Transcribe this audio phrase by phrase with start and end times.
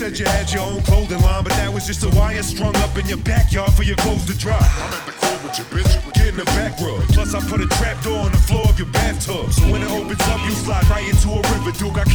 [0.00, 2.96] said you had your own clothing line, but that was just a wire strung up
[2.96, 4.56] in your backyard for your clothes to dry.
[4.56, 5.92] I'm at the crib with your bitch.
[6.16, 7.04] Get in the back rub.
[7.12, 9.52] Plus, I put a trap door on the floor of your bathtub.
[9.52, 11.76] So when it opens up, you slide right into a river.
[11.76, 12.08] Duke, I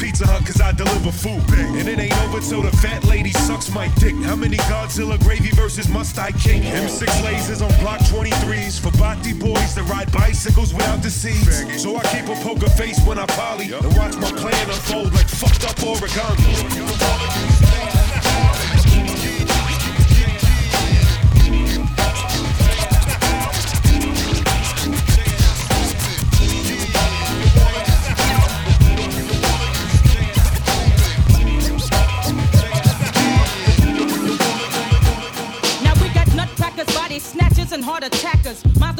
[0.00, 1.42] Pizza Hut, cause I deliver food.
[1.58, 4.14] And it ain't over till the fat lady sucks my dick.
[4.24, 6.62] How many Godzilla gravy verses must I kick?
[6.62, 11.82] M6 lasers on block 23s for body boys that ride bicycles without the seats.
[11.82, 15.28] So I keep a poker face when I poly and watch my plan unfold like
[15.28, 17.63] fucked up origami.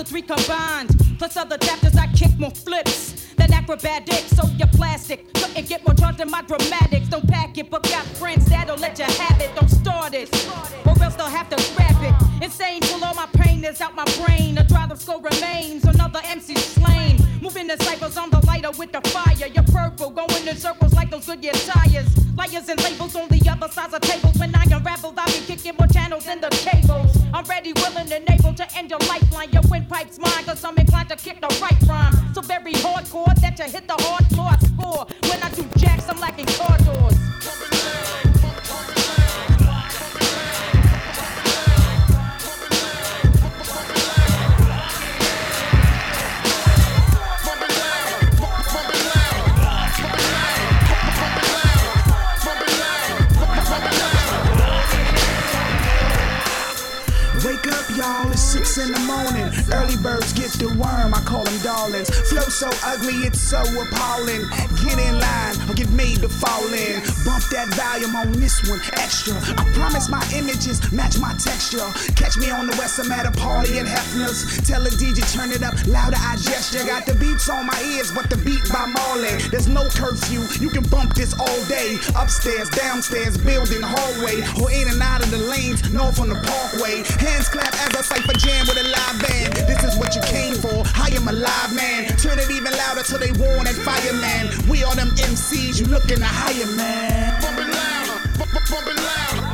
[0.04, 1.96] 3 combined, plus other chapters.
[1.96, 4.30] I kick more flips than acrobatics.
[4.36, 5.32] So you're plastic.
[5.34, 7.08] Couldn't get more charged than my dramatics.
[7.08, 9.54] Don't pack it, but got friends that'll let you have it.
[9.54, 10.28] Don't start it,
[10.86, 12.44] or else they'll have to scrap it.
[12.44, 14.58] Insane till all my pain is out my brain.
[14.58, 15.84] A drive of skull remains.
[15.84, 17.18] Another MC slain.
[17.40, 19.48] Moving the cycles on the lighter with the fire.
[19.48, 22.08] You're purple, going in circles like those Goodyear tires.
[22.36, 24.36] Liars and labels on other sides of tables.
[24.38, 27.16] When I unravel, I'll be kicking more channels than the cables.
[27.32, 29.50] I'm ready, willing, and able to end your lifeline.
[29.52, 32.34] Your windpipe's mine, cause I'm inclined to kick the right rhyme.
[32.34, 35.06] So very hardcore that you hit the hard floor score.
[35.30, 36.78] When I do jacks, I'm lacking car
[58.78, 59.46] in the morning.
[59.70, 62.10] Early birds get the worm, I call them darlings.
[62.28, 64.42] Flow so ugly, it's so appalling.
[64.82, 66.98] Get in line or get made to fall in.
[67.22, 69.38] Bump that volume on this one extra.
[69.54, 71.86] I promise my images match my texture.
[72.18, 74.66] Catch me on the west, I'm at a party at Hefner's.
[74.66, 76.84] Tell the DJ turn it up, louder I gesture.
[76.84, 79.38] Got the beats on my ears, but the beat by Marley.
[79.54, 81.98] There's no curfew, you can bump this all day.
[82.16, 87.06] Upstairs, downstairs, building, hallway, or in and out of the lanes, north on the parkway.
[87.22, 89.54] Hands clap as I cypher jam with a live band.
[89.68, 90.82] This is what you came for.
[90.94, 92.08] I am a live man.
[92.16, 94.68] Turn it even louder till they warn that fireman.
[94.68, 97.40] We are them MCs, you looking to hire, man.
[97.42, 99.53] Bump it louder, bump,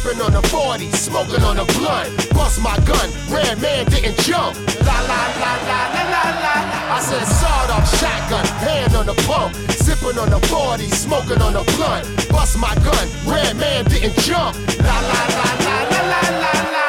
[0.00, 2.08] Sipping on the 40, smoking on the blunt.
[2.32, 4.56] Bust my gun, red man didn't jump.
[4.80, 6.96] La la la la la la la.
[6.96, 9.54] I said sawed off shotgun, hand on the pump.
[9.68, 12.06] Sipping on the 40, smoking on the blunt.
[12.30, 14.56] Bust my gun, red man didn't jump.
[14.80, 16.86] La la la la la la la la.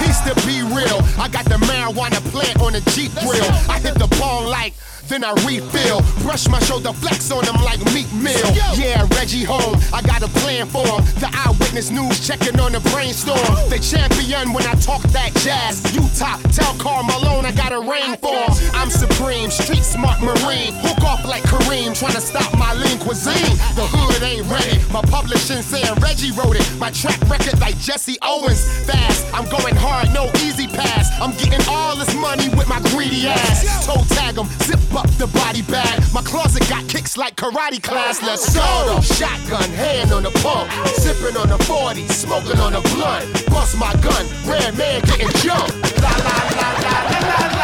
[0.00, 1.04] Peace to be real.
[1.20, 3.44] I got the marijuana plant on the Jeep grill.
[3.68, 4.72] I hit the ball like.
[5.10, 8.38] Then I refill, brush my shoulder, flex on them like Meek Mill.
[8.78, 11.02] Yeah, Reggie home, I got a plan for him.
[11.18, 13.42] The eyewitness news checking on the brainstorm.
[13.68, 15.82] They champion when I talk that jazz.
[15.96, 18.50] You Utah, tell Karl Malone I got a rain for him.
[18.74, 20.74] I'm supreme, street smart marine.
[20.78, 23.56] Hook off like Kareem, trying to stop my lean cuisine.
[23.74, 24.78] The hood ain't ready.
[24.92, 26.66] My publishing saying Reggie wrote it.
[26.78, 28.62] My track record like Jesse Owens.
[28.86, 31.10] Fast, I'm going hard, no easy pass.
[31.20, 33.86] I'm getting all this money with my greedy ass.
[33.86, 36.02] Toe tag zip up the body bag.
[36.12, 38.22] My closet got kicks like karate class.
[38.22, 39.00] Let's go.
[39.02, 40.70] Shotgun, hand on the pump.
[40.94, 43.46] Sipping on the 40, smoking on the blunt.
[43.46, 45.74] Bust my gun, red man getting jumped.
[46.02, 47.59] La la la la la la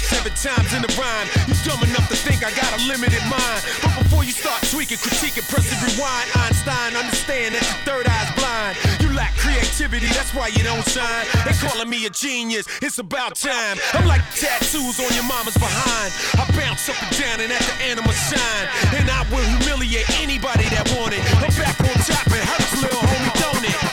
[0.00, 1.28] off seven times in the rhyme.
[1.48, 3.60] You dumb enough to think I got a limited mind.
[3.82, 6.28] But before you start tweaking, critiquing, press the rewind.
[6.36, 8.74] Einstein, understand that your third eye's blind.
[9.00, 11.26] You lack creativity, that's why you don't shine.
[11.44, 13.76] They calling me a genius, it's about time.
[13.92, 16.10] I'm like tattoos on your mama's behind.
[16.36, 18.66] I bounce up and down and at the animal shine.
[18.96, 21.22] And I will humiliate anybody that want it.
[21.40, 23.89] I'm back on top and hurts, little homie, don't it?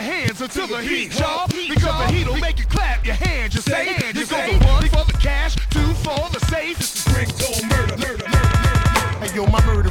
[0.00, 1.46] Your hands until the heat, y'all.
[1.46, 3.54] Because the heat'll make you clap your hands.
[3.54, 6.99] You say, you go the one for the cash, two for the safe.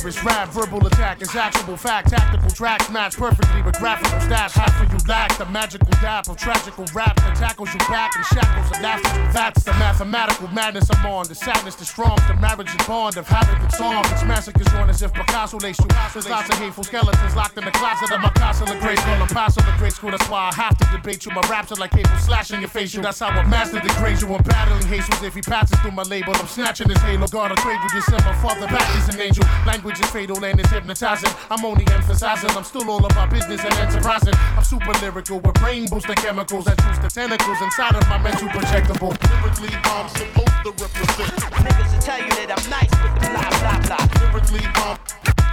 [0.10, 2.10] Murderous rap, verbal attack is actual fact.
[2.10, 4.54] Tactical tracks match perfectly with graphical stats.
[4.54, 8.24] Half of you lack the magical dap of tragical rap that tackles you back in
[8.36, 9.10] shackles of laughter.
[9.34, 11.28] That's the mathematical madness I'm on.
[11.28, 14.04] The sadness, the strong, the marriage and bond of havoc and song.
[14.12, 15.90] It's massacres run as if Picasso laced you.
[16.14, 19.14] There's lots of hateful skeletons locked in the closet of my castle of grade school.
[19.14, 21.32] I'm past the grade school, that's why I have to debate you.
[21.34, 22.94] My raps are like cable slashing your face.
[22.94, 23.02] You.
[23.02, 24.34] That's how I master degrades you.
[24.34, 26.34] I'm battling Jesus if he passes through my label.
[26.36, 27.28] I'm snatching his halo.
[27.28, 29.46] God, I trade you my father back as an angel.
[29.66, 31.32] Language is fatal and it's hypnotizing.
[31.50, 32.50] I'm only emphasizing.
[32.52, 34.34] I'm still all about business and enterprising.
[34.56, 38.48] I'm super lyrical with brain boosting chemicals that choose the tentacles inside of my mental
[38.50, 39.12] projectable.
[39.30, 41.30] Lyrically, I'm supposed to represent.
[41.66, 44.32] Niggas will tell you that I'm nice with the blah blah blah.
[44.32, 44.98] Lyrically, I'm.
[44.98, 45.49] I'm supposed to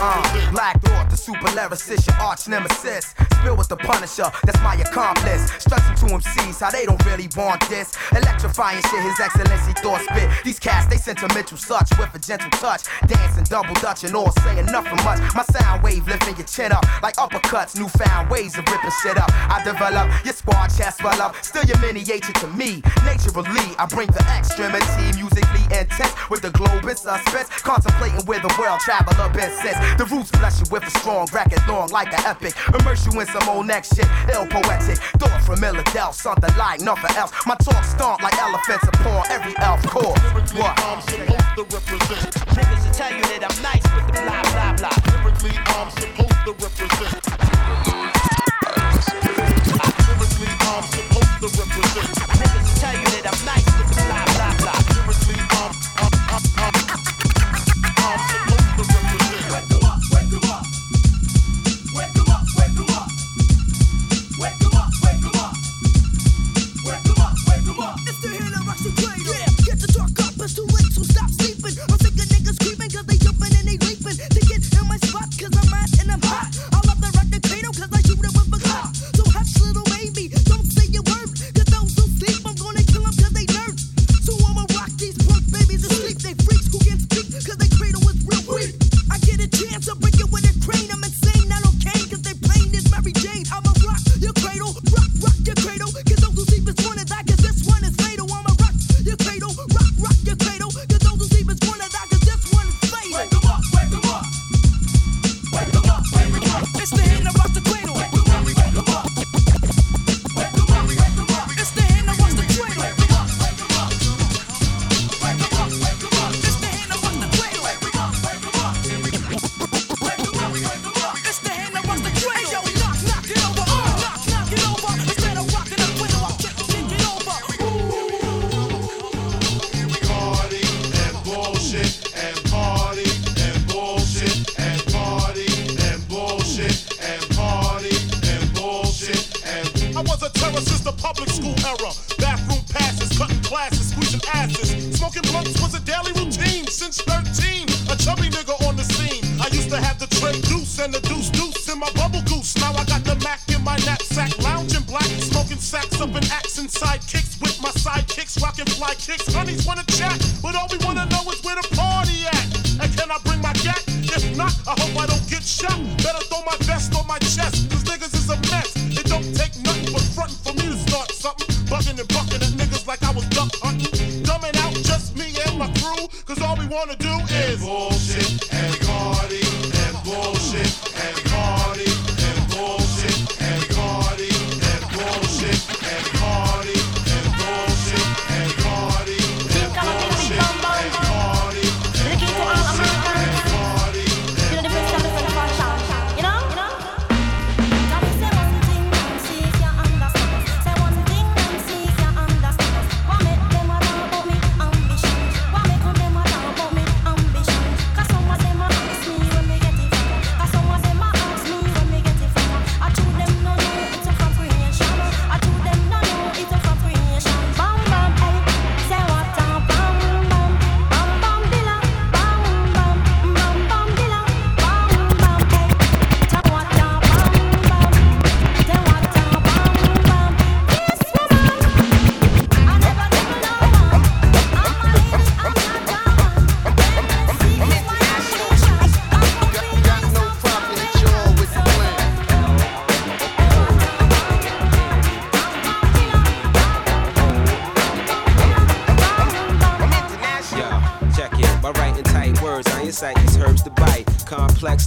[0.00, 0.38] Uh.
[0.52, 3.14] Black Thought, the super lyricist, your arch nemesis.
[3.38, 5.50] Spill was the punisher, that's my accomplice.
[5.58, 7.92] Stressing to MCs how they don't really want this.
[8.12, 10.30] Electrifying shit, his excellency thought spit.
[10.44, 12.82] These cats, they sentimental such with a gentle touch.
[13.06, 15.20] Dancing double dutch and all saying nothing much.
[15.34, 17.78] My sound wave lifting your chin up like uppercuts.
[17.78, 19.30] Newfound ways of ripping shit up.
[19.32, 21.36] I develop your squad chest swell up.
[21.42, 22.82] Still your miniature to me.
[23.04, 27.48] Naturally, I bring the extremity musically intense with the globe in suspense.
[27.62, 29.78] Contemplating where the world traveler been since.
[29.96, 32.54] The roots bless you with a strong record long like an epic.
[32.74, 34.98] Immerse you in some old next shit, ill poetic.
[35.18, 37.32] Thought from Philadelphia, something like nothing else.
[37.46, 40.14] My talk stomp like elephants upon every elf core.
[40.34, 40.78] Lyrically, What?
[40.84, 42.34] I'm supposed to represent.
[42.54, 44.94] Niggas will tell you that I'm nice with the blah blah blah.
[45.22, 47.24] Lyrically, I'm supposed to represent.
[49.18, 52.08] Lyrically, I'm supposed to represent.
[52.38, 53.67] Niggas will tell you that I'm nice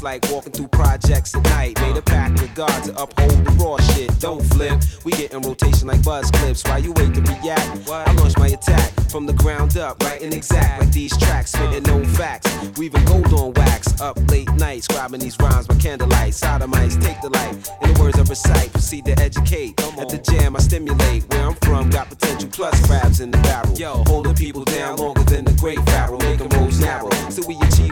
[0.02, 1.80] Like walking through projects at night.
[1.80, 4.20] Made a pact with God to uphold the raw shit.
[4.20, 4.82] Don't flip.
[5.04, 6.64] We get in rotation like buzz clips.
[6.64, 10.34] While you wait to react, I launch my attack from the ground up, right and
[10.34, 10.82] exact.
[10.82, 12.50] Like these tracks, spitting no facts.
[12.78, 14.02] Weaving gold on wax.
[14.02, 16.34] Up late night, scribing these rhymes by candlelight.
[16.34, 17.54] Sodomites take the light.
[17.84, 19.80] In the words of recite, proceed to educate.
[20.00, 21.24] At the jam, I stimulate.
[21.30, 23.78] Where I'm from, got potential plus crabs in the barrel.
[23.78, 26.18] Yo, holding people down longer than the great pharaoh.
[26.18, 27.12] Making roads narrow.
[27.30, 27.91] So we achieve.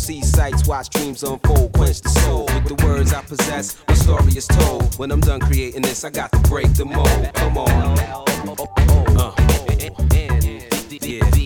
[0.00, 1.74] See sights, watch dreams unfold.
[1.74, 3.76] Quench the soul with the words I possess.
[3.86, 4.94] My story is told.
[4.98, 7.30] When I'm done creating this, I got to break the mold.
[7.34, 7.68] Come on.
[9.18, 9.34] Uh.
[11.02, 11.39] Yeah.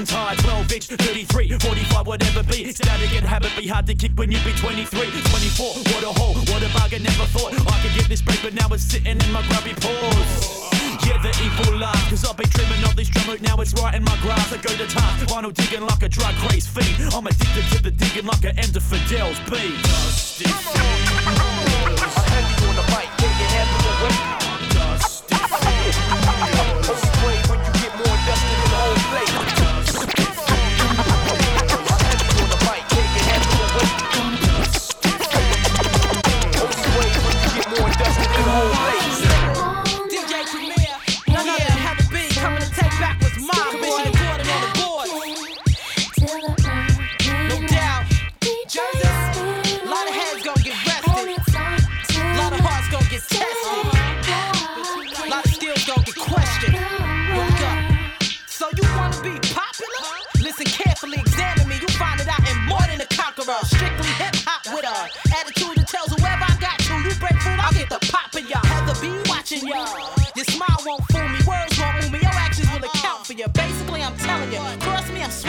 [0.00, 0.38] I'm tied.
[0.38, 2.72] 12 inch, 33, 45, whatever be.
[2.72, 5.66] Static and habit be hard to kick when you be 23, 24.
[5.92, 8.66] What a hole, what a bargain, never thought I could get this break, but now
[8.72, 10.72] it's sitting in my grubby paws.
[11.04, 14.02] Yeah, the evil laugh, cause I've been trimming off this root, now it's right in
[14.02, 14.50] my grass.
[14.50, 17.12] I go to town, vinyl digging like a drug craze fiend.
[17.12, 19.84] I'm addicted to the digging like an to Fidel's beat.
[19.84, 20.48] Dusty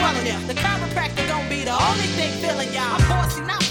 [0.02, 0.46] swelling you.
[0.48, 2.96] The chiropractor gon' be the only thing filling y'all.
[2.96, 3.61] I'm bossy, not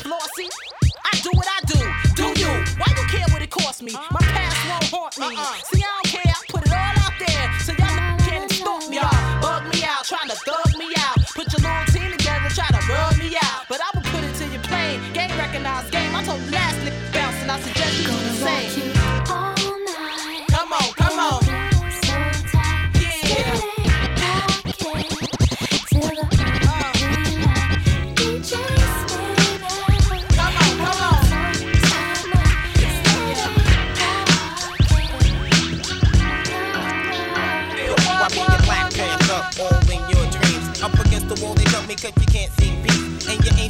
[42.02, 42.71] cause you can't see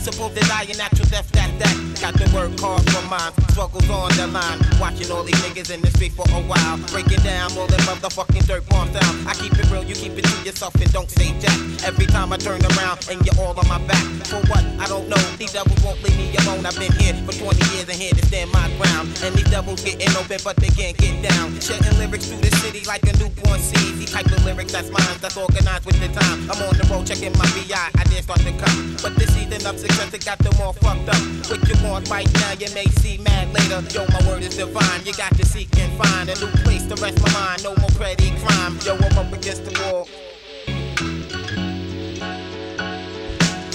[0.09, 1.75] to die a natural death, that, that.
[2.01, 4.57] Got to work hard for mine, struggles on the line.
[4.79, 6.77] Watching all these niggas in the street for a while.
[6.89, 9.27] Breaking down all them motherfucking dirt bomb sound.
[9.27, 11.57] I keep it real, you keep it to yourself and don't say jack.
[11.85, 14.05] Every time I turn around and you're all on my back.
[14.25, 14.65] For what?
[14.81, 15.21] I don't know.
[15.37, 16.65] These devils won't leave me alone.
[16.65, 19.13] I've been here for 20 years and here to stand my ground.
[19.21, 21.53] And these devils getting open, but they can't get down.
[21.61, 24.01] Shedding lyrics through the city like a newborn seed.
[24.01, 26.49] These type of lyrics, that's mine, that's organized with the time.
[26.49, 28.97] I'm on the road checking my VI, I didn't start to come.
[29.03, 31.21] But this season of success, it got them all fucked up.
[31.49, 33.81] What you want right now, you may see mad later.
[33.93, 35.05] Yo, my word is divine.
[35.05, 37.63] You got to seek and find a new place to rest my mind.
[37.63, 38.77] No more petty crime.
[38.85, 40.07] Yo, I'm up against the wall.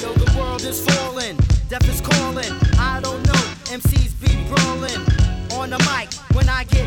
[0.01, 1.37] Yo, the world is falling,
[1.69, 2.53] death is calling.
[2.79, 3.43] I don't know,
[3.77, 5.03] MCs be brawling.
[5.59, 6.87] On the mic, when I get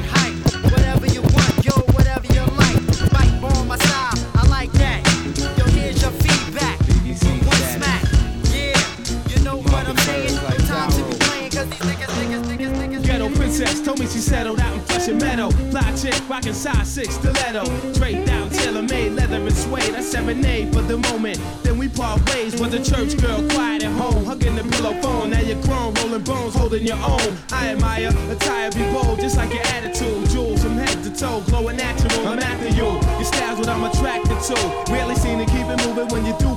[16.99, 17.63] six stiletto.
[17.93, 19.95] Straight down, tailor made, leather and suede.
[19.95, 21.39] I serenade for the moment.
[21.63, 25.29] Then we part ways with the church girl quiet at home, hugging the pillow phone.
[25.29, 27.29] Now you're grown, rolling bones, holding your own.
[27.51, 30.29] I admire attire, be bold, just like your attitude.
[30.29, 32.27] Jewels from head to toe, glowing natural.
[32.27, 32.89] I'm after you.
[33.19, 34.91] Your style's what I'm attracted to.
[34.91, 36.48] Rarely seen to keep it moving when you do.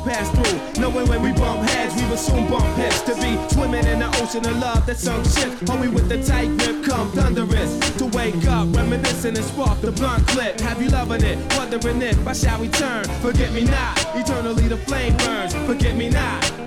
[0.93, 3.01] Knowing when we bump heads, we will soon bump hips.
[3.03, 5.51] To be swimming in the ocean of love that sunk ship.
[5.67, 7.79] Homie with the tight grip, come thunderous.
[7.97, 10.61] To wake up, reminiscing and spark the blunt clip.
[10.61, 11.39] Have you loving it?
[11.57, 13.05] Wondering if I shall return.
[13.23, 14.05] Forget me not.
[14.15, 15.55] Eternally the flame burns.
[15.67, 16.62] Forget me not.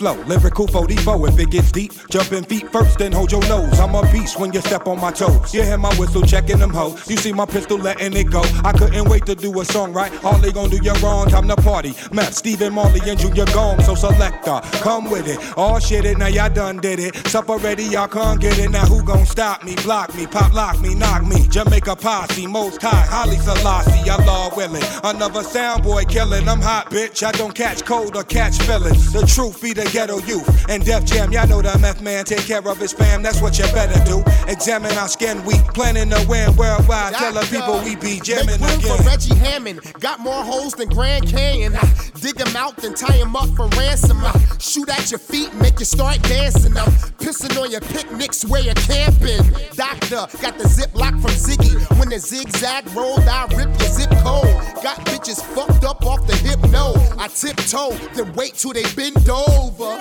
[0.00, 0.14] Flow.
[0.24, 1.28] Lyrical 44.
[1.28, 3.78] If it gets deep, jumping feet first, then hold your nose.
[3.78, 5.54] I'm a beast when you step on my toes.
[5.54, 7.08] You hear my whistle checking them hoes.
[7.08, 8.42] You see my pistol letting it go.
[8.64, 10.12] I couldn't wait to do a song, right?
[10.24, 11.28] All they gon' do you wrong.
[11.28, 11.92] Time to party.
[12.12, 13.82] Meth, Stephen Marley, and Junior Gong.
[13.82, 15.38] So selector, come with it.
[15.58, 17.14] All shit it, now y'all done did it.
[17.28, 18.70] Sup already, y'all can't get it.
[18.70, 19.76] Now who gon' stop me?
[19.84, 21.39] Block me, pop lock me, knock me.
[21.50, 24.82] Jamaica posse, most high, Haile Selassie, Allah willing.
[25.02, 26.48] Another sound boy killing.
[26.48, 27.24] I'm hot, bitch.
[27.24, 29.12] I don't catch cold or catch feelings.
[29.12, 30.46] The truth be the ghetto youth.
[30.68, 33.22] And Def Jam, y'all know the meth man take care of his fam.
[33.22, 34.22] That's what you better do.
[34.46, 37.14] Examine our skin we planning to win worldwide.
[37.14, 38.96] Telling people we be jamming Make room again.
[38.98, 39.80] for Reggie Hammond.
[39.98, 41.74] Got more holes than Grand Canyon.
[41.74, 44.18] I dig him out, then tie him up for ransom.
[44.22, 46.76] I shoot at your feet, make you start dancing.
[46.76, 49.42] I'm pissing on your picnics where you're camping.
[49.74, 51.98] Doctor, got the zip lock from Ziggy.
[51.98, 54.52] When the zigzag rolled, I rip your zip code.
[54.82, 56.94] Got bitches fucked up off the hypno.
[57.18, 59.98] I tiptoe, then wait till they bend over.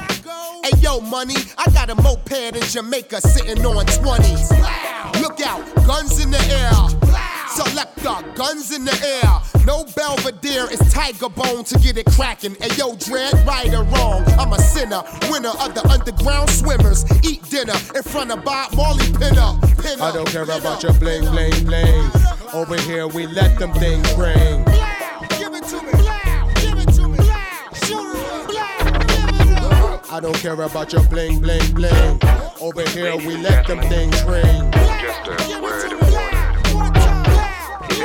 [0.64, 5.22] Hey yo, money, I got a moped in Jamaica sitting on 20s.
[5.22, 7.29] Look out, guns in the air.
[7.56, 9.66] Selector, guns in the air.
[9.66, 12.56] No Belvedere, it's Tiger Bone to get it cracking.
[12.62, 15.04] And yo, Dread, right or wrong, I'm a sinner.
[15.30, 17.04] Winner of the underground swimmers.
[17.24, 19.60] Eat dinner in front of Bob Marley Pinner.
[19.82, 20.04] Pinner.
[20.04, 22.12] I don't care about your bling, bling, bling.
[22.54, 24.64] Over here, we let them things ring.
[25.38, 25.92] Give it to me.
[26.62, 27.18] Give it to me.
[27.86, 28.30] Shoot it.
[30.12, 32.20] I don't care about your bling, bling, bling.
[32.62, 34.72] Over here, we let them things ring.
[34.72, 35.99] Just a word.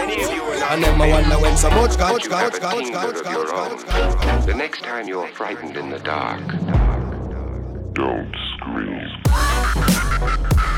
[0.07, 2.29] If any of you are not And then I wonder when so much got, you
[2.29, 4.47] got, got, got, got, got.
[4.47, 6.47] The next time you're frightened in the dark,
[7.95, 9.09] don't scream.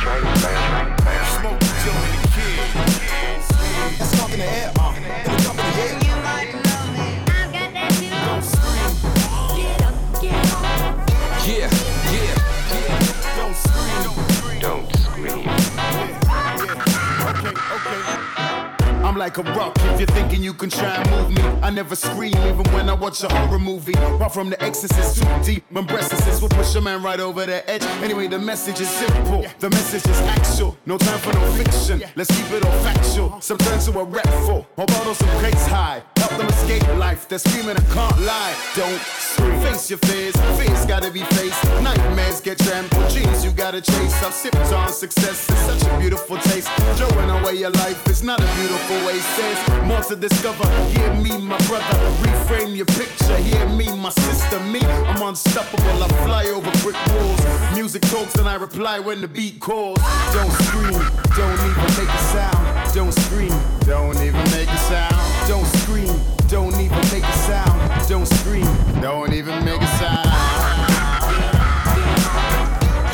[0.00, 1.40] Try to stand back.
[1.40, 1.58] Smoke
[3.98, 4.85] That's talking the air.
[19.16, 19.74] I'm like a rock.
[19.78, 22.92] If you're thinking you can try and move me, I never scream even when I
[22.92, 23.94] watch a horror movie.
[23.94, 25.64] Far from the exorcist, too deep.
[25.70, 27.82] My breasts will push a man right over the edge.
[28.02, 29.42] Anyway, the message is simple.
[29.58, 30.76] The message is actual.
[30.84, 32.02] No time for no fiction.
[32.14, 33.40] Let's keep it all factual.
[33.40, 34.66] Some turn to a rap full.
[34.76, 36.02] Or bottle some crates high.
[36.66, 37.28] Escape life.
[37.28, 38.54] They're screaming I can't lie.
[38.74, 39.60] Don't scream.
[39.60, 40.34] Face your fears.
[40.58, 41.62] Fears gotta be faced.
[41.80, 43.08] Nightmares get trampled.
[43.10, 44.22] Dreams you gotta chase.
[44.24, 45.48] I've sipped on success.
[45.48, 46.68] It's such a beautiful taste.
[46.96, 49.28] Throwing away your life is not a beautiful waste.
[49.36, 50.66] There's more to discover.
[50.90, 51.98] Hear me, my brother.
[52.26, 53.36] Reframe your picture.
[53.36, 54.58] Hear me, my sister.
[54.58, 56.02] Me, I'm unstoppable.
[56.02, 57.74] I fly over brick walls.
[57.74, 60.00] Music talks and I reply when the beat calls.
[60.32, 60.98] Don't scream.
[61.36, 62.75] Don't even make a sound.
[62.96, 63.52] Don't scream.
[63.80, 65.14] Don't even make a sound.
[65.46, 66.18] Don't scream.
[66.48, 68.08] Don't even make a sound.
[68.08, 68.66] Don't scream.
[69.02, 70.24] Don't even make a sound.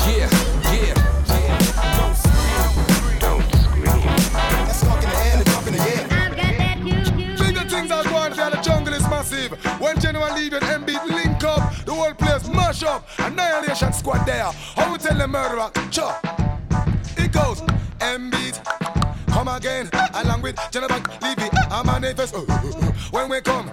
[0.07, 0.31] Yeah,
[0.71, 0.95] yeah.
[1.99, 3.90] Don't scream.
[4.66, 5.37] That's talking the air.
[5.38, 6.07] That's talking the air.
[7.38, 9.51] Bigger things are going on, the jungle is massive.
[9.81, 13.09] When General Levy and M beat link up, the whole place mash up.
[13.18, 14.45] Annihilation squad there.
[14.77, 16.25] How we tell the murderer, chop.
[17.16, 17.61] It goes,
[18.01, 18.61] M beat.
[18.64, 18.82] Come
[19.57, 22.35] again, along with General Levy, a manifest.
[22.35, 23.71] Uh, uh, uh, when we come,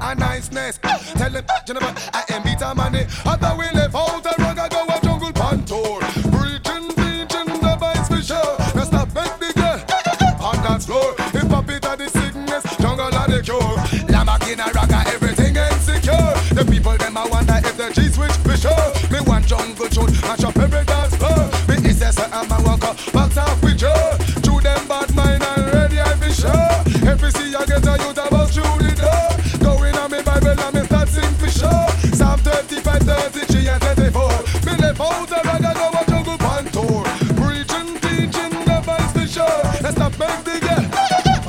[0.00, 0.78] a niceness.
[0.78, 3.04] Tell them, General, I am beat money.
[3.24, 6.00] After we left out, a rug, I go a jungle pantour.
[6.32, 8.54] Preaching, preaching, the for sure.
[8.74, 11.14] Now stop, make the girl on dance floor.
[11.18, 13.76] If pop it the sickness, jungle are the cure.
[14.08, 16.32] Lamborghini rocker, everything insecure.
[16.54, 18.88] The people them I wonder if the G switch for sure.
[19.10, 21.50] Me want jungle tune, mash up every dance floor.
[21.68, 26.00] Me is a a walker, box off with you you them bad mind and ready
[26.00, 27.08] I be sure.
[27.08, 29.30] Every see I get a youth about through the door.
[29.62, 31.88] Going on me Bible and me start sing for sure.
[32.14, 34.22] Psalm 35, 33 and 34.
[34.66, 37.04] Me left out and I got no over jungle pan tour.
[37.38, 39.60] Preaching, teaching the vibes for sure.
[39.82, 40.84] Let's stop make the girl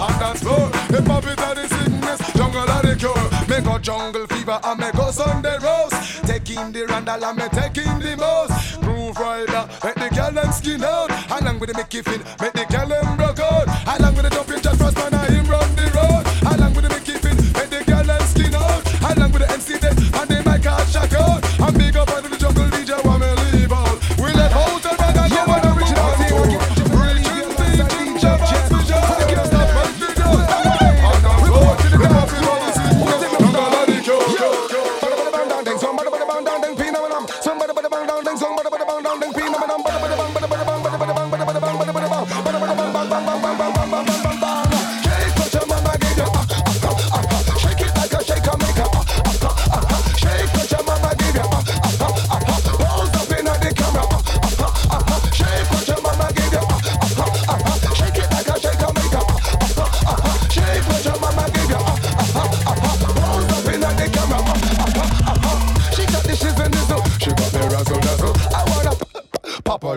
[0.06, 0.69] on that floor.
[0.93, 3.26] The puppet of the sickness, jungle of the cure.
[3.50, 6.24] Me got jungle fever and me go Sunday roast.
[6.26, 8.54] Taking the randall and me taking the most.
[8.82, 11.12] Grooverider, let the girl them skin out.
[11.42, 13.38] Along with the Mickey Finn, make the girl them broke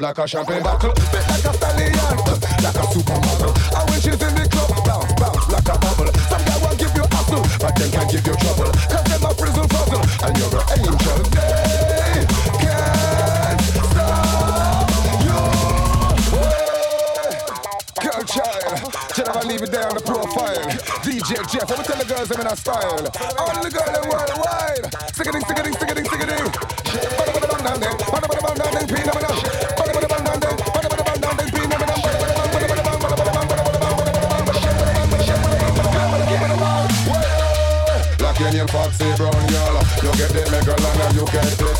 [0.03, 0.93] like a champagne bottle.
[0.93, 3.55] Bit like a stallion, like a supermodel.
[3.79, 6.11] And when she's in the club, bounce, bounce like a bubble.
[6.27, 8.73] Some guy won't give you hustle, but them can give you trouble.
[8.91, 11.23] Cause them a prison puzzle, and you're an angel.
[11.31, 12.27] They
[12.59, 13.63] can't
[13.95, 14.91] stop
[15.23, 15.39] you.
[18.03, 20.67] Girl child, should I leave it there on the profile?
[21.07, 23.07] DJ Jeff, I'ma tell the girls I'm in a style.
[23.39, 24.83] All the girls them worldwide.
[25.15, 25.92] Sickening, sickening, sickening.
[40.65, 41.72] Mega land and you get the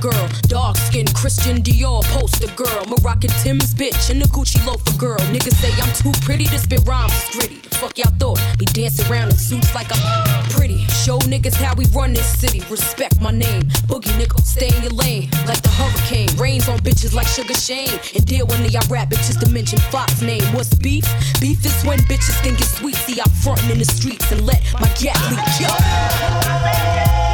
[0.00, 0.28] girl.
[0.48, 2.84] Dark skin, Christian Dior poster girl.
[2.86, 5.18] Moroccan Tim's bitch and the Gucci loafer girl.
[5.32, 7.60] Niggas say I'm too pretty to spit rhymes, it's gritty.
[7.60, 8.40] The fuck y'all thought?
[8.58, 10.78] Be dancing around in suits like I'm pretty.
[11.04, 12.62] Show niggas how we run this city.
[12.70, 13.62] Respect my name.
[13.88, 15.28] Boogie nigga, stay in your lane.
[15.46, 16.28] Like the hurricane.
[16.36, 18.00] Rains on bitches like Sugar Shane.
[18.14, 20.42] And deal when y'all rap bitches to mention Fox name.
[20.54, 21.04] What's beef?
[21.40, 22.96] Beef is when bitches think it's sweet.
[22.96, 25.60] See, I'm frontin' in the streets and let my gat leak.
[25.60, 27.29] Yo.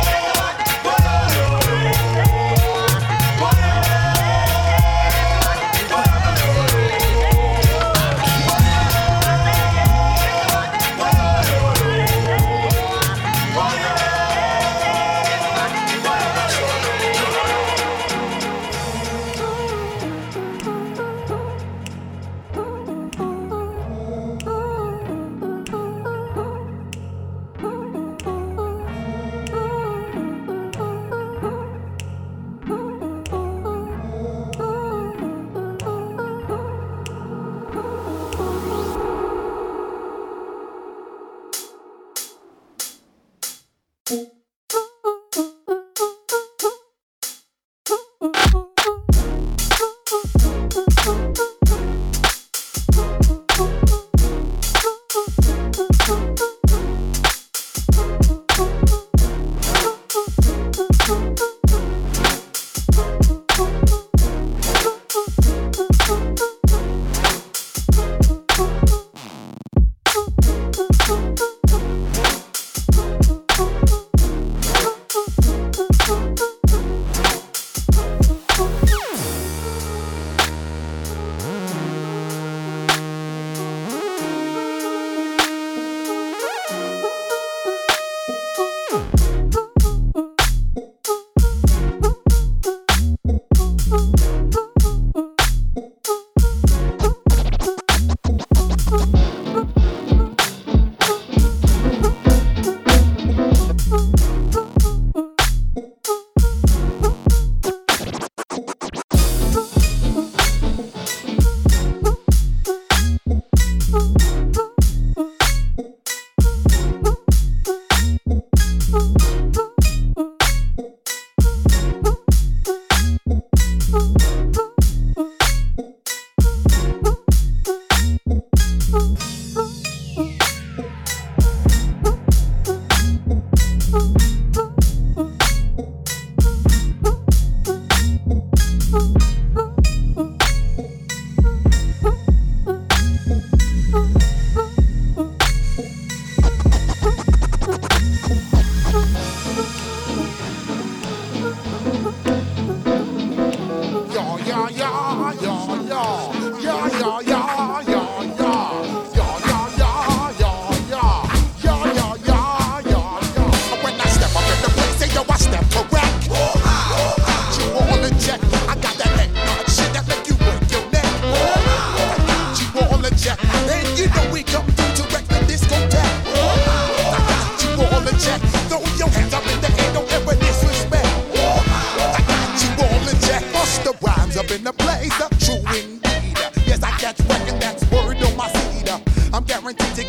[189.72, 190.06] guaranteed to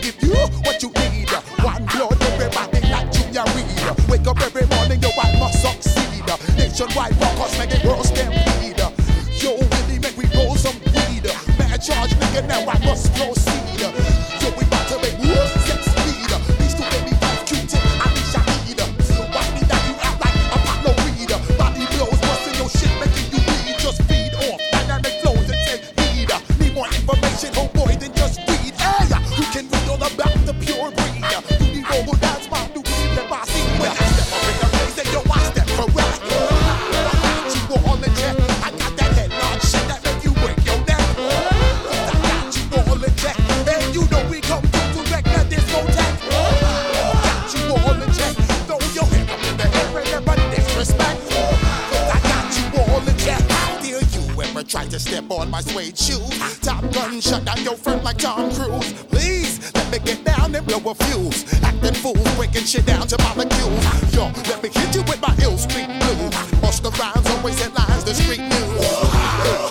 [57.20, 58.94] Shut down your front like Tom Cruise.
[59.10, 61.52] Please let me get down and blow a fuse.
[61.64, 64.14] Acting fools, breaking shit down to molecules.
[64.14, 66.30] Yo, let me hit you with my ill street blues.
[66.62, 68.86] Bust the rhymes, always headlines, the street news.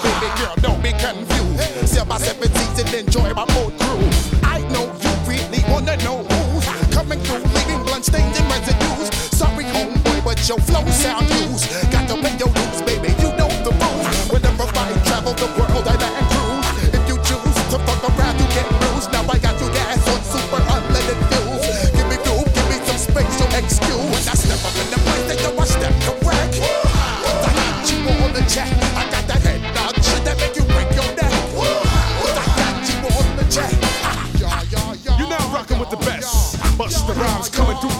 [0.02, 1.88] Baby girl, don't be confused.
[1.88, 4.42] Sell my seventies and enjoy my boat cruise.
[4.42, 9.14] I know you really wanna know who's coming through, leaving blood stains and residues.
[9.30, 11.64] Sorry, homeboy, but your flow sound loose.
[11.94, 13.14] Got to pay your dues, baby.
[13.22, 14.34] You know the rules.
[14.34, 16.05] Whenever I travel the world, I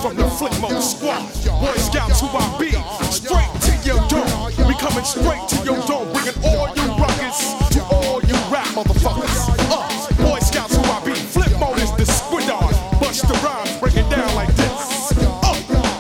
[0.01, 1.22] from the Flipmode squad.
[1.61, 2.70] Boy Scouts who I be.
[3.11, 4.27] Straight to your door.
[4.66, 6.05] We coming straight to your door.
[6.12, 9.49] Bringing all you ruckus to all you rap motherfuckers.
[9.70, 11.12] Uh, Boy Scouts who I be.
[11.12, 12.72] Flipmode is the squidard.
[13.01, 15.12] Bust the rhymes, break it down like this.
[15.42, 15.55] Uh,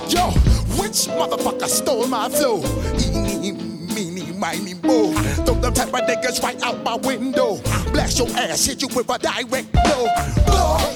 [0.08, 0.30] yo,
[0.80, 2.62] which motherfucker stole my flow?
[3.94, 5.12] Meeny, miny, mo,
[5.44, 7.56] Throw them type of niggas right out my window.
[7.92, 10.06] Blast your ass, hit you with a direct blow.
[10.46, 10.95] Blow.